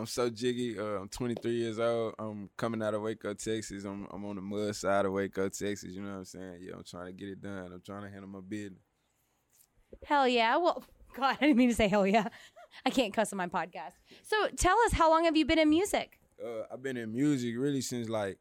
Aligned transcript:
I'm 0.00 0.06
so 0.06 0.30
jiggy. 0.30 0.78
Uh, 0.78 1.00
I'm 1.02 1.08
23 1.08 1.52
years 1.52 1.78
old. 1.78 2.14
I'm 2.18 2.48
coming 2.56 2.82
out 2.82 2.94
of 2.94 3.02
Waco, 3.02 3.34
Texas. 3.34 3.84
I'm 3.84 4.06
I'm 4.10 4.24
on 4.24 4.36
the 4.36 4.40
mud 4.40 4.74
side 4.74 5.04
of 5.04 5.12
Waco, 5.12 5.50
Texas. 5.50 5.90
You 5.92 6.00
know 6.00 6.12
what 6.12 6.18
I'm 6.20 6.24
saying? 6.24 6.60
Yeah, 6.62 6.72
I'm 6.76 6.84
trying 6.84 7.06
to 7.06 7.12
get 7.12 7.28
it 7.28 7.42
done. 7.42 7.70
I'm 7.70 7.82
trying 7.84 8.04
to 8.04 8.08
handle 8.08 8.30
my 8.30 8.40
business. 8.40 8.80
Hell 10.06 10.26
yeah. 10.26 10.56
Well, 10.56 10.82
God, 11.14 11.36
I 11.38 11.44
didn't 11.44 11.58
mean 11.58 11.68
to 11.68 11.74
say 11.74 11.86
hell 11.86 12.06
yeah. 12.06 12.28
I 12.86 12.88
can't 12.88 13.12
cuss 13.12 13.30
on 13.34 13.36
my 13.36 13.48
podcast. 13.48 13.92
So 14.22 14.48
tell 14.56 14.78
us, 14.86 14.92
how 14.92 15.10
long 15.10 15.24
have 15.24 15.36
you 15.36 15.44
been 15.44 15.58
in 15.58 15.68
music? 15.68 16.18
Uh, 16.42 16.62
I've 16.72 16.82
been 16.82 16.96
in 16.96 17.12
music 17.12 17.54
really 17.58 17.82
since 17.82 18.08
like 18.08 18.38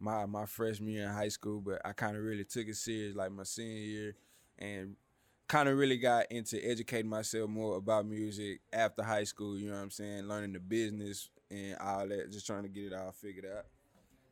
my 0.00 0.24
my 0.24 0.46
freshman 0.46 0.88
year 0.88 1.08
in 1.08 1.12
high 1.12 1.28
school, 1.28 1.60
but 1.60 1.82
I 1.84 1.92
kind 1.92 2.16
of 2.16 2.22
really 2.22 2.44
took 2.44 2.68
it 2.68 2.76
serious 2.76 3.14
like 3.14 3.32
my 3.32 3.42
senior 3.42 3.82
year, 3.82 4.16
and 4.58 4.96
kind 5.48 5.68
of 5.68 5.78
really 5.78 5.98
got 5.98 6.26
into 6.30 6.58
educating 6.64 7.10
myself 7.10 7.48
more 7.48 7.76
about 7.76 8.06
music 8.06 8.60
after 8.72 9.02
high 9.02 9.24
school. 9.24 9.58
You 9.58 9.68
know 9.68 9.76
what 9.76 9.82
I'm 9.82 9.90
saying? 9.90 10.26
Learning 10.26 10.52
the 10.52 10.60
business 10.60 11.30
and 11.50 11.76
all 11.78 12.08
that, 12.08 12.32
just 12.32 12.46
trying 12.46 12.64
to 12.64 12.68
get 12.68 12.86
it 12.86 12.94
all 12.94 13.12
figured 13.12 13.46
out. 13.46 13.66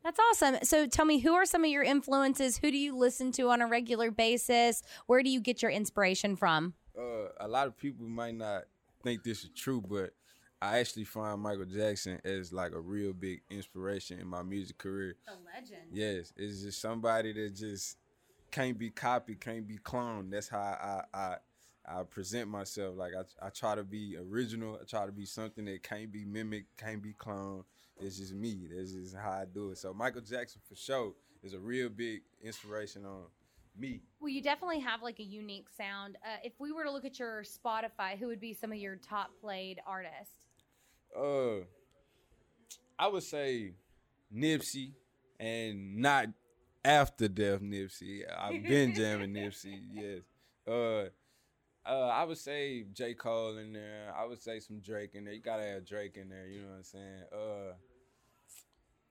That's 0.03 0.19
awesome. 0.19 0.57
So 0.63 0.85
tell 0.85 1.05
me, 1.05 1.17
who 1.17 1.33
are 1.33 1.45
some 1.45 1.63
of 1.63 1.69
your 1.71 1.83
influences? 1.83 2.57
Who 2.57 2.69
do 2.69 2.77
you 2.77 2.95
listen 2.95 3.31
to 3.33 3.49
on 3.49 3.61
a 3.61 3.67
regular 3.67 4.11
basis? 4.11 4.83
Where 5.07 5.23
do 5.23 5.29
you 5.29 5.39
get 5.39 5.63
your 5.63 5.71
inspiration 5.71 6.35
from? 6.35 6.75
Uh, 6.97 7.29
a 7.39 7.47
lot 7.47 7.65
of 7.65 7.75
people 7.75 8.05
might 8.05 8.35
not 8.35 8.65
think 9.03 9.23
this 9.23 9.43
is 9.43 9.49
true, 9.55 9.81
but 9.81 10.11
I 10.61 10.77
actually 10.79 11.05
find 11.05 11.41
Michael 11.41 11.65
Jackson 11.65 12.19
as 12.23 12.53
like 12.53 12.73
a 12.73 12.79
real 12.79 13.13
big 13.13 13.41
inspiration 13.49 14.19
in 14.19 14.27
my 14.27 14.43
music 14.43 14.77
career. 14.77 15.15
A 15.27 15.31
legend. 15.31 15.87
Yes, 15.91 16.33
it's 16.37 16.61
just 16.61 16.81
somebody 16.81 17.33
that 17.33 17.55
just 17.55 17.97
can't 18.55 18.79
be 18.79 18.89
copied, 18.89 19.41
can't 19.41 19.67
be 19.67 19.77
cloned. 19.77 20.31
That's 20.31 20.47
how 20.47 20.59
I 20.59 21.03
I 21.13 21.35
I 21.85 22.03
present 22.03 22.49
myself. 22.49 22.95
Like 22.95 23.11
I 23.13 23.47
I 23.47 23.49
try 23.49 23.75
to 23.75 23.83
be 23.83 24.15
original. 24.17 24.79
I 24.81 24.85
try 24.85 25.05
to 25.05 25.11
be 25.11 25.25
something 25.25 25.65
that 25.65 25.83
can't 25.83 26.09
be 26.09 26.23
mimicked, 26.23 26.77
can't 26.77 27.03
be 27.03 27.13
cloned. 27.13 27.65
It's 27.99 28.17
just 28.17 28.33
me. 28.33 28.67
That's 28.73 28.93
just 28.93 29.15
how 29.15 29.31
I 29.31 29.45
do 29.53 29.71
it. 29.71 29.77
So 29.77 29.93
Michael 29.93 30.21
Jackson 30.21 30.61
for 30.67 30.75
sure 30.75 31.13
is 31.43 31.53
a 31.53 31.59
real 31.59 31.89
big 31.89 32.21
inspiration 32.41 33.05
on 33.05 33.23
me. 33.77 34.01
Well, 34.21 34.29
you 34.29 34.41
definitely 34.41 34.79
have 34.79 35.03
like 35.03 35.19
a 35.19 35.23
unique 35.23 35.67
sound. 35.77 36.17
Uh, 36.23 36.37
if 36.41 36.53
we 36.57 36.71
were 36.71 36.85
to 36.85 36.91
look 36.91 37.03
at 37.03 37.19
your 37.19 37.43
Spotify, 37.43 38.17
who 38.17 38.27
would 38.27 38.39
be 38.39 38.53
some 38.53 38.71
of 38.71 38.77
your 38.77 38.95
top 38.95 39.31
played 39.41 39.81
artists? 39.85 40.35
Uh, 41.17 41.65
I 42.97 43.07
would 43.07 43.23
say 43.23 43.73
Nipsey, 44.33 44.93
and 45.41 45.97
not 45.97 46.27
after 46.85 47.27
death 47.27 47.61
Nipsey. 47.61 48.21
I've 48.37 48.63
been 48.63 48.93
jamming 48.93 49.33
Nipsey. 49.33 49.79
Yes. 49.93 50.21
Uh, 50.67 51.09
uh, 51.87 52.07
I 52.07 52.23
would 52.23 52.37
say 52.37 52.83
J 52.93 53.13
Cole 53.13 53.57
in 53.57 53.73
there. 53.73 54.13
I 54.17 54.25
would 54.25 54.41
say 54.41 54.59
some 54.59 54.79
Drake 54.79 55.11
in 55.15 55.25
there. 55.25 55.33
You 55.33 55.41
gotta 55.41 55.63
have 55.63 55.85
Drake 55.85 56.17
in 56.17 56.29
there. 56.29 56.47
You 56.47 56.61
know 56.61 56.69
what 56.69 56.77
I'm 56.77 56.83
saying? 56.83 57.21
Uh, 57.31 57.73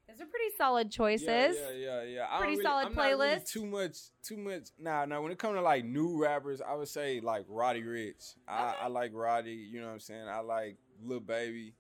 Those 0.09 0.21
are 0.21 0.27
pretty 0.27 0.55
solid 0.59 0.91
choices. 0.91 1.27
yeah, 1.29 1.71
yeah, 1.71 1.77
yeah, 1.77 2.03
yeah. 2.03 2.27
I 2.31 2.39
Pretty 2.39 2.53
really- 2.53 2.62
solid 2.65 2.87
I'm 2.87 2.95
not 2.95 3.03
really 3.07 3.29
playlist. 3.29 3.51
too 3.51 3.65
much, 3.67 3.97
too 4.23 4.37
much. 4.37 4.69
Nah, 4.79 5.05
nah. 5.05 5.21
When 5.21 5.31
it 5.33 5.39
comes 5.39 5.56
to 5.56 5.62
like 5.62 5.85
new 5.85 6.21
rappers, 6.21 6.61
I 6.61 6.75
would 6.75 6.89
say 6.89 7.21
like 7.21 7.45
Roddy 7.49 7.83
Ricch. 7.83 8.35
I, 8.49 8.75
I 8.83 8.87
like 8.89 9.12
Roddy. 9.15 9.53
You 9.53 9.81
know 9.81 9.87
what 9.87 9.93
I'm 9.95 10.01
saying? 10.01 10.27
I 10.29 10.41
like 10.41 10.77
Lil 11.03 11.21
Baby. 11.21 11.75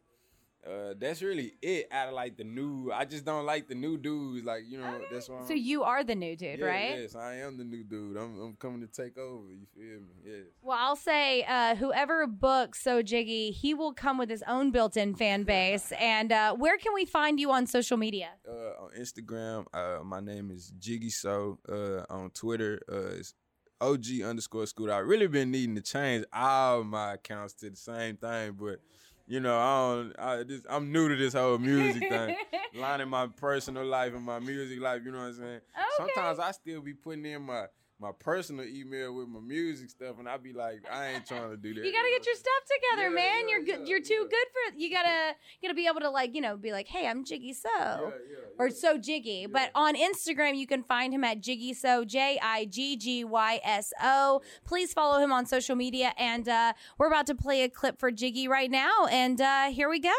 Uh, 0.66 0.94
that's 0.98 1.20
really 1.20 1.52
it 1.60 1.86
out 1.90 2.08
of 2.08 2.14
like 2.14 2.36
the 2.38 2.44
new. 2.44 2.90
I 2.90 3.04
just 3.04 3.24
don't 3.24 3.44
like 3.44 3.68
the 3.68 3.74
new 3.74 3.98
dudes. 3.98 4.44
Like 4.46 4.62
you 4.66 4.78
know, 4.78 4.98
that's 5.12 5.28
why. 5.28 5.44
So 5.46 5.52
you 5.52 5.82
are 5.82 6.02
the 6.02 6.14
new 6.14 6.34
dude, 6.36 6.58
Yeah, 6.58 6.64
right? 6.64 6.98
Yes, 7.00 7.14
I 7.14 7.34
am 7.36 7.58
the 7.58 7.64
new 7.64 7.84
dude. 7.84 8.16
I'm, 8.16 8.40
I'm 8.40 8.56
coming 8.56 8.80
to 8.80 8.86
take 8.86 9.18
over. 9.18 9.52
You 9.52 9.66
feel 9.74 10.00
me? 10.00 10.14
Yes. 10.24 10.46
Well, 10.62 10.78
I'll 10.80 10.96
say 10.96 11.44
uh, 11.44 11.74
whoever 11.74 12.26
books 12.26 12.80
So 12.82 13.02
Jiggy, 13.02 13.50
he 13.50 13.74
will 13.74 13.92
come 13.92 14.16
with 14.16 14.30
his 14.30 14.42
own 14.48 14.70
built-in 14.70 15.14
fan 15.14 15.42
base. 15.54 15.92
and 16.00 16.32
uh, 16.32 16.54
where 16.54 16.78
can 16.78 16.94
we 16.94 17.04
find 17.04 17.38
you 17.38 17.50
on 17.52 17.66
social 17.66 17.98
media? 17.98 18.30
Uh, 18.48 18.84
on 18.84 18.90
Instagram, 18.98 19.66
uh, 19.74 20.02
my 20.02 20.20
name 20.20 20.50
is 20.50 20.72
Jiggy 20.78 21.10
So. 21.10 21.58
Uh, 21.68 22.04
on 22.08 22.30
Twitter, 22.30 22.80
uh, 22.90 23.18
it's 23.18 23.34
OG 23.82 24.22
underscore 24.24 24.64
Scooter. 24.66 24.92
I've 24.94 25.06
really 25.06 25.26
been 25.26 25.50
needing 25.50 25.74
to 25.74 25.82
change 25.82 26.24
all 26.32 26.84
my 26.84 27.14
accounts 27.14 27.52
to 27.54 27.68
the 27.68 27.76
same 27.76 28.16
thing, 28.16 28.52
but 28.58 28.78
you 29.26 29.40
know, 29.40 29.58
I 29.58 29.94
don't. 29.94 30.12
I 30.18 30.42
just, 30.44 30.64
I'm 30.68 30.92
new 30.92 31.08
to 31.08 31.16
this 31.16 31.32
whole 31.34 31.58
music 31.58 32.08
thing, 32.08 32.36
lining 32.74 33.08
my 33.08 33.26
personal 33.26 33.84
life 33.84 34.14
and 34.14 34.22
my 34.22 34.38
music 34.38 34.80
life. 34.80 35.02
You 35.04 35.12
know 35.12 35.18
what 35.18 35.28
I'm 35.28 35.34
saying? 35.34 35.60
Sometimes 35.96 36.38
I 36.38 36.50
still 36.52 36.80
be 36.80 36.94
putting 36.94 37.24
in 37.24 37.42
my 37.42 37.66
my 38.00 38.10
personal 38.18 38.64
email 38.66 39.14
with 39.14 39.28
my 39.28 39.40
music 39.40 39.88
stuff, 39.88 40.16
and 40.18 40.28
I'd 40.28 40.42
be 40.42 40.52
like, 40.52 40.84
I 40.92 41.08
ain't 41.08 41.26
trying 41.26 41.50
to 41.50 41.56
do 41.56 41.72
that. 41.74 41.84
You 41.84 41.92
gotta 41.92 42.10
get 42.10 42.26
your 42.26 42.34
stuff 42.34 42.62
together, 42.66 43.08
Yeah, 43.08 43.14
man. 43.14 43.48
yeah, 43.48 43.50
you're 43.50 43.62
good. 43.64 43.78
yeah, 43.80 43.86
you're 43.86 44.00
too 44.02 44.26
good 44.28 44.46
for. 44.52 44.78
You 44.78 44.90
gotta. 44.90 45.34
You 45.60 45.68
gotta 45.68 45.74
be 45.76 45.86
able 45.86 46.00
to 46.00 46.10
like, 46.10 46.34
you 46.34 46.40
know, 46.40 46.56
be 46.56 46.72
like, 46.72 46.88
hey, 46.88 47.06
I'm 47.06 47.24
Jiggy 47.24 47.52
So, 47.52 47.68
yeah, 47.74 48.10
or 48.58 48.70
So 48.70 48.98
Jiggy. 48.98 49.46
But 49.46 49.70
on 49.74 49.94
Instagram, 49.96 50.56
you 50.56 50.66
can 50.66 50.82
find 50.82 51.14
him 51.14 51.24
at 51.24 51.40
Jiggy 51.40 51.72
So, 51.74 52.04
J 52.04 52.38
I 52.42 52.64
G 52.66 52.96
G 52.96 53.24
Y 53.24 53.60
S 53.64 53.92
O. 54.02 54.42
Please 54.64 54.92
follow 54.92 55.18
him 55.18 55.32
on 55.32 55.46
social 55.46 55.76
media. 55.76 56.12
And 56.18 56.48
uh, 56.48 56.72
we're 56.98 57.08
about 57.08 57.26
to 57.28 57.34
play 57.34 57.62
a 57.62 57.68
clip 57.68 57.98
for 57.98 58.10
Jiggy 58.10 58.48
right 58.48 58.70
now. 58.70 59.06
And 59.06 59.40
uh, 59.40 59.70
here 59.70 59.88
we 59.88 60.00
go. 60.00 60.10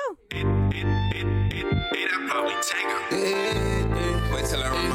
Wait 4.31 4.45
till 4.45 4.61
I 4.63 4.85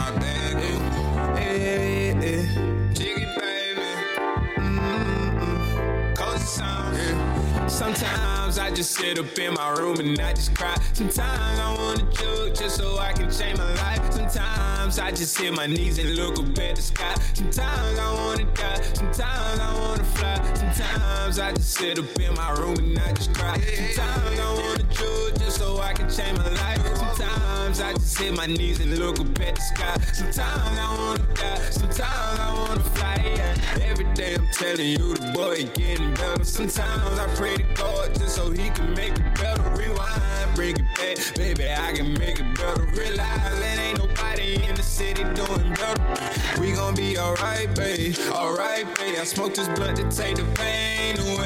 Sometimes 7.70 8.58
I 8.58 8.70
just 8.70 8.92
sit 8.92 9.18
up 9.18 9.38
in 9.38 9.54
my 9.54 9.70
room 9.70 10.00
and 10.00 10.20
I 10.20 10.32
just 10.32 10.54
cry. 10.54 10.76
Sometimes 10.92 11.58
I 11.58 11.74
wanna 11.78 12.12
joke 12.12 12.54
just 12.54 12.76
so 12.76 12.98
I 12.98 13.12
can 13.12 13.30
change 13.30 13.58
my 13.58 13.74
life. 13.74 14.12
Sometimes 14.12 14.98
I 14.98 15.10
just 15.12 15.38
hit 15.38 15.54
my 15.54 15.66
knees 15.66 15.98
and 15.98 16.16
look 16.16 16.38
up 16.38 16.58
at 16.58 16.76
the 16.76 16.82
sky. 16.82 17.14
Sometimes 17.32 17.98
I 17.98 18.12
wanna 18.12 18.44
die. 18.52 18.80
Sometimes 18.92 19.60
I 19.60 19.80
wanna 19.80 20.04
fly. 20.04 20.54
Sometimes 20.54 21.38
I 21.38 21.52
just 21.52 21.70
sit 21.70 21.98
up 21.98 22.18
in 22.18 22.34
my 22.34 22.50
room 22.58 22.76
and 22.76 22.98
I 22.98 23.12
just 23.12 23.32
cry. 23.34 23.58
Sometimes 23.60 24.40
I 24.40 24.52
wanna 24.52 24.82
joke 24.82 25.38
just 25.38 25.58
so 25.58 25.78
I 25.78 25.92
can 25.92 26.10
change 26.10 26.36
my 26.38 26.48
life. 26.50 26.96
Sometimes 26.96 27.80
I 27.80 27.92
just 27.94 28.18
hit 28.18 28.36
my 28.36 28.46
knees 28.46 28.80
and 28.80 28.98
look 28.98 29.20
up 29.20 29.40
at 29.40 29.54
the 29.54 29.60
sky. 29.60 29.96
Sometimes 30.12 30.78
I 30.78 30.96
wanna 30.98 31.34
die. 31.34 31.70
Sometimes 31.70 32.40
I 32.40 32.52
wanna 32.52 32.80
fly. 32.80 33.32
Yeah. 33.36 33.90
Every 33.90 34.06
day 34.20 34.34
I'm 34.34 34.46
telling 34.48 34.86
you 34.86 35.14
the 35.14 35.32
boy 35.32 35.64
getting 35.72 36.12
better. 36.14 36.44
Sometimes 36.44 37.18
I 37.18 37.26
pray 37.36 37.56
to 37.56 37.62
God 37.74 38.14
just 38.14 38.36
so 38.36 38.50
he 38.50 38.68
can 38.70 38.92
make 38.94 39.14
it 39.18 39.34
better. 39.34 39.62
Rewind, 39.70 40.54
bring 40.54 40.76
it 40.76 40.88
back, 40.96 41.16
baby. 41.36 41.64
I 41.70 41.92
can 41.92 42.12
make 42.18 42.38
it 42.38 42.54
better. 42.54 42.84
Realize 43.00 43.58
there 43.60 43.80
ain't 43.80 43.98
nobody 43.98 44.62
in 44.66 44.74
the 44.74 44.82
city 44.82 45.24
doing 45.40 45.72
better. 45.80 46.60
We 46.60 46.72
gon' 46.72 46.94
be 46.94 47.18
alright, 47.18 47.74
babe. 47.74 48.14
Alright, 48.30 48.84
babe. 48.96 49.16
I 49.18 49.24
smoke 49.24 49.54
this 49.54 49.68
blunt 49.68 49.96
to 49.96 50.04
take 50.10 50.36
the 50.36 50.44
pain 50.54 51.18
away. 51.18 51.39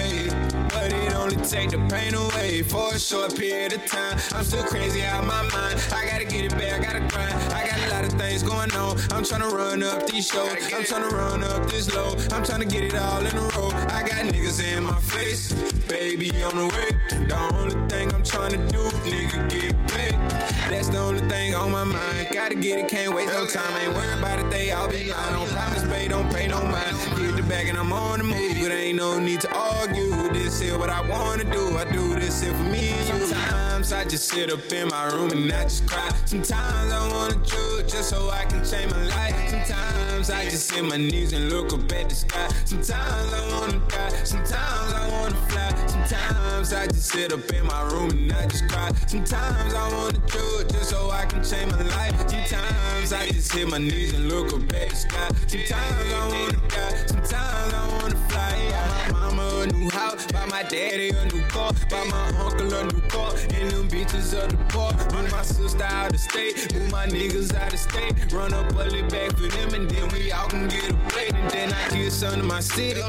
But 1.44 1.52
it 1.52 1.56
only 1.56 1.69
take 1.69 1.70
the 1.70 1.94
pain 1.94 2.14
away 2.14 2.62
for 2.62 2.94
a 2.94 2.99
short 2.99 3.37
period 3.37 3.73
of 3.75 3.85
time. 3.87 4.19
I'm 4.32 4.44
still 4.44 4.64
crazy 4.64 5.02
out 5.02 5.23
of 5.23 5.26
my 5.26 5.43
mind. 5.43 5.81
I 5.93 6.06
gotta 6.06 6.25
get 6.25 6.44
it 6.44 6.52
back, 6.52 6.81
I 6.81 6.82
gotta 6.82 7.00
grind. 7.00 7.35
I 7.52 7.67
got 7.67 7.79
a 7.87 7.91
lot 7.91 8.05
of 8.05 8.12
things 8.19 8.43
going 8.43 8.73
on. 8.73 8.99
I'm 9.12 9.25
tryna 9.25 9.50
run 9.52 9.82
up 9.82 10.06
these 10.06 10.26
shows. 10.26 10.49
I'm 10.73 10.85
tryna 10.85 11.11
run 11.11 11.44
up 11.44 11.67
this 11.70 11.94
low. 11.94 12.12
I'm 12.35 12.43
tryna 12.44 12.70
get 12.70 12.85
it 12.85 12.94
all 12.94 13.20
in 13.20 13.37
a 13.37 13.49
row. 13.56 13.70
I 13.91 14.02
got 14.02 14.25
niggas 14.25 14.62
in 14.62 14.85
my 14.85 14.99
face, 15.00 15.52
baby 15.88 16.31
on 16.43 16.56
the 16.56 16.67
way. 16.67 17.26
The 17.26 17.38
only 17.55 17.88
thing 17.88 18.12
I'm 18.14 18.23
tryna 18.23 18.70
do, 18.70 18.82
nigga, 19.05 19.49
get 19.50 19.88
paid. 19.88 20.14
That's 20.70 20.88
the 20.88 20.99
only 20.99 21.20
thing 21.29 21.55
on 21.55 21.70
my 21.70 21.85
mind. 21.85 22.29
Gotta 22.32 22.55
get 22.55 22.79
it, 22.79 22.88
can't 22.88 23.14
waste 23.14 23.32
no 23.32 23.46
time. 23.46 23.76
Ain't 23.82 23.94
worried 23.94 24.19
about 24.19 24.38
it, 24.38 24.50
they 24.50 24.70
all 24.73 24.88
be 24.88 25.11
lying. 25.11 25.35
Don't 25.35 25.49
promise, 25.50 25.85
pay, 25.85 26.08
don't 26.08 26.32
pay 26.32 26.49
no 26.49 26.62
mind. 26.62 26.96
Get 27.17 27.37
the 27.37 27.43
bag 27.43 27.69
and 27.69 27.79
I'm 27.79 27.93
on 27.93 28.19
the 28.19 28.25
move, 28.25 28.56
but 28.62 28.73
ain't 28.73 28.96
no 28.96 29.19
need 29.19 29.41
to 29.43 29.55
argue. 29.55 30.24
This 30.55 30.71
is 30.71 30.79
what 30.79 30.89
I 30.89 31.01
wanna 31.11 31.43
do. 31.43 31.77
I 31.77 31.85
do 31.91 32.15
this 32.15 32.41
here 32.41 32.55
for 32.55 32.62
me. 32.62 32.93
Sometimes 33.03 33.93
I 33.93 34.05
just 34.05 34.29
sit 34.29 34.53
up 34.53 34.71
in 34.71 34.87
my 34.87 35.06
room 35.06 35.33
and 35.33 35.53
I 35.53 35.65
just 35.65 35.85
cry. 35.89 36.09
Sometimes 36.27 36.93
I 36.93 37.09
wanna 37.09 37.35
drug 37.45 37.89
just 37.89 38.11
so 38.11 38.31
I 38.31 38.45
can 38.45 38.65
change 38.65 38.93
my 38.93 39.03
life. 39.06 39.35
Sometimes 39.51 40.31
I 40.31 40.45
just 40.45 40.71
hit 40.71 40.85
my 40.85 40.97
knees 40.97 41.33
and 41.33 41.51
look 41.51 41.73
up 41.73 41.91
at 41.91 42.09
the 42.09 42.15
sky. 42.15 42.49
Sometimes 42.67 43.33
I 43.35 43.43
wanna 43.51 43.81
die. 43.89 44.11
Sometimes 44.23 44.93
I 44.95 45.09
wanna 45.11 45.35
fly. 45.49 45.87
Sometimes 45.89 46.73
I 46.73 46.87
just 46.87 47.06
sit 47.11 47.33
up 47.33 47.51
in 47.53 47.67
my 47.67 47.83
room 47.91 48.11
and 48.11 48.33
I 48.33 48.47
just 48.47 48.69
cry. 48.69 48.93
Sometimes 49.09 49.75
I 49.75 49.93
wanna 49.93 50.19
drug 50.19 50.71
just 50.71 50.91
so 50.91 51.11
I 51.11 51.27
can 51.27 51.43
change 51.43 51.73
my 51.73 51.83
life. 51.83 52.17
Sometimes 52.31 53.12
I 53.12 53.27
just 53.27 53.53
hit 53.53 53.69
my 53.69 53.79
knees 53.79 54.15
and 54.15 54.29
look 54.29 54.53
up 54.53 54.73
at 54.73 54.91
the 54.91 54.95
sky. 54.95 55.29
Sometimes 55.49 56.12
I 56.12 56.29
wanna 56.29 56.69
die. 56.69 57.06
Sometimes 57.06 57.75
I 57.75 57.89
wanna 57.99 58.15
fly. 58.15 58.24
My 60.55 60.62
daddy 60.62 61.09
a 61.09 61.25
new 61.33 61.43
car, 61.49 61.73
buy 61.91 62.05
my 62.05 62.29
uncle 62.39 62.73
a 62.73 62.85
new 62.85 63.01
car, 63.09 63.33
and 63.59 63.73
them 63.73 63.89
bitches 63.89 64.33
of 64.41 64.49
the 64.53 64.56
park. 64.73 64.95
Move 65.12 65.29
my 65.33 65.43
sister 65.43 65.83
out 65.83 66.15
of 66.15 66.21
state, 66.21 66.73
move 66.73 66.93
my 66.93 67.06
niggas 67.06 67.53
out 67.56 67.73
of 67.73 67.79
state, 67.81 68.15
run 68.33 68.55
up 68.55 68.73
bully 68.73 69.03
back 69.03 69.33
for 69.33 69.49
them, 69.49 69.75
and 69.75 69.91
then 69.91 70.09
we 70.12 70.31
all 70.31 70.47
can 70.47 70.69
get 70.69 70.89
a 70.89 70.95
plate, 71.09 71.35
and 71.35 71.51
then 71.51 71.73
I 71.73 72.09
some 72.09 72.39
to 72.39 72.45
my 72.45 72.61
city. 72.61 73.03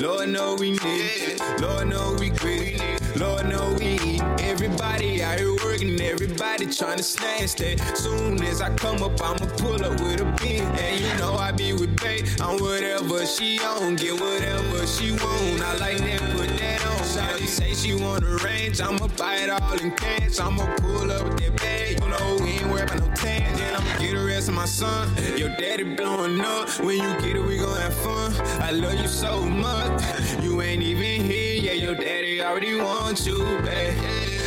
Lord 0.00 0.28
know 0.28 0.54
we 0.54 0.70
need 0.70 0.80
it, 0.84 1.60
Lord 1.60 1.88
know 1.88 2.14
we 2.20 2.30
greedy, 2.30 2.78
Lord 3.16 3.48
know 3.48 3.76
we. 3.80 4.11
Everybody 4.40 5.22
out 5.22 5.38
here 5.38 5.54
working, 5.64 6.00
everybody 6.00 6.66
trying 6.66 6.98
to 6.98 7.02
snag 7.02 7.48
stay. 7.48 7.76
Soon 7.94 8.42
as 8.42 8.60
I 8.60 8.70
come 8.74 9.02
up, 9.02 9.20
I'ma 9.20 9.46
pull 9.56 9.84
up 9.84 10.00
with 10.00 10.20
a 10.20 10.24
beam, 10.40 10.64
and 10.64 11.00
you 11.00 11.12
know 11.18 11.34
I 11.34 11.52
be 11.52 11.72
with 11.72 11.96
Bay 12.00 12.22
on 12.40 12.58
whatever 12.60 13.26
she 13.26 13.58
on, 13.60 13.96
get 13.96 14.20
whatever 14.20 14.86
she 14.86 15.12
want. 15.12 15.62
I 15.62 15.76
like 15.78 15.98
that, 15.98 16.20
put 16.36 16.48
that 16.58 16.86
on. 16.86 16.98
Shawty 17.12 17.46
say 17.46 17.74
she 17.74 17.94
want 17.94 18.24
a 18.24 18.36
range, 18.44 18.80
I'ma 18.80 19.08
buy 19.18 19.36
it 19.36 19.50
all 19.50 19.78
in 19.78 19.90
cash. 19.92 20.38
I'ma 20.40 20.66
pull 20.76 21.10
up 21.10 21.24
with 21.24 21.38
that 21.38 21.56
bag, 21.56 22.00
you 22.00 22.08
know 22.08 22.36
we 22.40 22.50
ain't 22.52 22.72
about 22.72 22.98
no 22.98 23.14
tan. 23.14 23.56
Then 23.56 23.74
I'ma 23.74 23.98
get 23.98 24.14
the 24.14 24.24
rest 24.24 24.48
of 24.48 24.54
my 24.54 24.64
son. 24.64 25.08
Your 25.36 25.50
daddy 25.56 25.84
blowing 25.84 26.40
up, 26.40 26.68
when 26.80 26.96
you 26.96 27.10
get 27.20 27.36
it, 27.36 27.44
we 27.44 27.58
gon' 27.58 27.76
have 27.76 27.94
fun. 27.94 28.32
I 28.62 28.70
love 28.70 28.94
you 28.94 29.08
so 29.08 29.44
much, 29.44 30.00
you 30.40 30.62
ain't 30.62 30.82
even 30.84 31.28
here, 31.28 31.54
yeah. 31.56 31.72
Your 31.72 31.96
daddy 31.96 32.40
already 32.40 32.76
wants 32.76 33.26
you 33.26 33.38
back. 33.62 33.92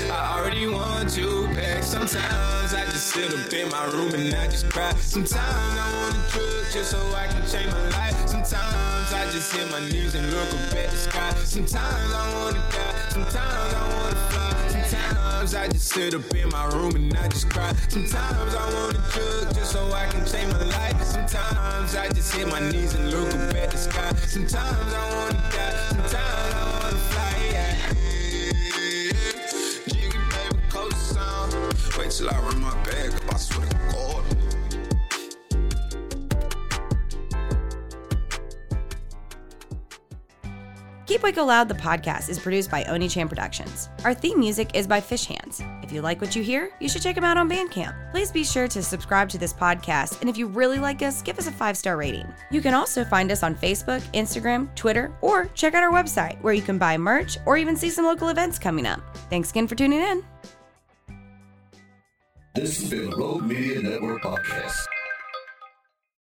I 0.09 0.39
already 0.39 0.67
want 0.67 1.17
you 1.17 1.47
back. 1.53 1.83
Sometimes 1.83 2.73
I 2.73 2.85
just 2.85 3.07
sit 3.07 3.33
up 3.33 3.51
in 3.51 3.69
my 3.69 3.85
room 3.91 4.13
and 4.13 4.33
I 4.33 4.47
just 4.47 4.69
cry. 4.69 4.93
Sometimes 4.95 5.35
I 5.37 5.91
wanna 5.99 6.23
drug 6.31 6.71
just 6.71 6.91
so 6.91 6.99
I 7.13 7.27
can 7.27 7.45
change 7.45 7.69
my 7.69 7.89
life. 7.89 8.15
Sometimes 8.25 9.13
I 9.13 9.27
just 9.33 9.53
hit 9.53 9.69
my 9.69 9.81
knees 9.89 10.15
and 10.15 10.31
look 10.31 10.47
up 10.47 10.77
at 10.77 10.91
the 10.91 10.97
sky. 10.97 11.31
Sometimes 11.43 12.13
I 12.13 12.33
wanna 12.35 12.63
die. 12.71 13.09
Sometimes 13.09 13.73
I 13.73 13.83
wanna 13.97 14.15
fly. 14.31 14.45
Sometimes 14.69 15.55
I 15.55 15.67
just 15.67 15.89
sit 15.89 16.15
up 16.15 16.33
in 16.33 16.49
my 16.49 16.65
room 16.67 16.95
and 16.95 17.17
I 17.17 17.27
just 17.27 17.49
cry. 17.49 17.73
Sometimes 17.89 18.55
I 18.55 18.73
wanna 18.73 19.03
drug 19.11 19.53
just 19.53 19.73
so 19.73 19.91
I 19.91 20.07
can 20.07 20.25
change 20.25 20.53
my 20.53 20.63
life. 20.63 21.03
Sometimes 21.03 21.95
I 21.95 22.07
just 22.09 22.33
hit 22.33 22.47
my 22.47 22.61
knees 22.71 22.95
and 22.95 23.11
look 23.11 23.24
Sometimes 24.35 24.93
I 24.93 25.15
wanna 25.15 25.49
die. 25.49 25.87
Sometimes 25.87 26.34
Keep 41.15 41.23
Waco 41.23 41.45
Loud, 41.45 41.69
the 41.69 41.75
podcast, 41.75 42.27
is 42.27 42.37
produced 42.37 42.69
by 42.69 42.83
Oni-Chan 42.83 43.29
Productions. 43.29 43.87
Our 44.03 44.13
theme 44.13 44.37
music 44.37 44.71
is 44.73 44.85
by 44.85 44.99
Fish 44.99 45.23
Hands. 45.23 45.61
If 45.81 45.89
you 45.93 46.01
like 46.01 46.19
what 46.19 46.35
you 46.35 46.43
hear, 46.43 46.71
you 46.81 46.89
should 46.89 47.01
check 47.01 47.15
them 47.15 47.23
out 47.23 47.37
on 47.37 47.49
Bandcamp. 47.49 48.11
Please 48.11 48.33
be 48.33 48.43
sure 48.43 48.67
to 48.67 48.83
subscribe 48.83 49.29
to 49.29 49.37
this 49.37 49.53
podcast, 49.53 50.19
and 50.19 50.29
if 50.29 50.35
you 50.35 50.45
really 50.45 50.77
like 50.77 51.01
us, 51.01 51.21
give 51.21 51.39
us 51.39 51.47
a 51.47 51.53
five 51.53 51.77
star 51.77 51.95
rating. 51.95 52.27
You 52.51 52.59
can 52.59 52.73
also 52.73 53.05
find 53.05 53.31
us 53.31 53.43
on 53.43 53.55
Facebook, 53.55 54.01
Instagram, 54.11 54.75
Twitter, 54.75 55.09
or 55.21 55.45
check 55.53 55.73
out 55.73 55.83
our 55.83 55.91
website 55.93 56.37
where 56.41 56.53
you 56.53 56.61
can 56.61 56.77
buy 56.77 56.97
merch 56.97 57.37
or 57.45 57.55
even 57.55 57.77
see 57.77 57.89
some 57.89 58.03
local 58.03 58.27
events 58.27 58.59
coming 58.59 58.85
up. 58.85 58.99
Thanks 59.29 59.51
again 59.51 59.69
for 59.69 59.75
tuning 59.75 60.01
in. 60.01 60.21
This 62.55 62.77
has 62.81 62.89
been 62.89 63.13
a 63.13 63.15
Rogue 63.15 63.43
Media 63.43 63.81
Network 63.81 64.21
podcast. 64.21 64.85